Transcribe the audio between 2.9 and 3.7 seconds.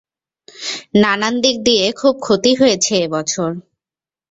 এবছর।